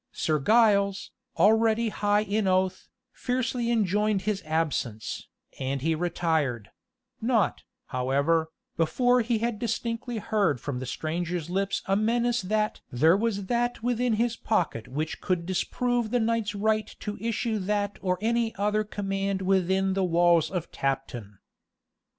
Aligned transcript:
Sir 0.11 0.39
Giles, 0.39 1.11
already 1.37 1.89
high 1.89 2.23
in 2.23 2.47
oath, 2.47 2.89
fiercely 3.11 3.69
enjoined 3.71 4.23
his 4.23 4.41
absence, 4.47 5.27
and 5.59 5.83
he 5.83 5.93
retired; 5.93 6.71
not, 7.21 7.61
however, 7.85 8.49
before 8.77 9.21
he 9.21 9.37
had 9.37 9.59
distinctly 9.59 10.17
heard 10.17 10.59
from 10.59 10.79
the 10.79 10.87
stranger's 10.87 11.51
lips 11.51 11.83
a 11.85 11.95
menace 11.95 12.41
that 12.41 12.81
"there 12.91 13.15
was 13.15 13.45
that 13.45 13.83
within 13.83 14.13
his 14.13 14.35
pocket 14.35 14.87
which 14.87 15.21
could 15.21 15.45
disprove 15.45 16.09
the 16.09 16.19
knight's 16.19 16.55
right 16.55 16.95
to 17.01 17.15
issue 17.21 17.59
that 17.59 17.99
or 18.01 18.17
any 18.21 18.55
other 18.55 18.83
command 18.83 19.43
within 19.43 19.93
the 19.93 20.03
walls 20.03 20.49
of 20.49 20.71
Tapton." 20.71 21.37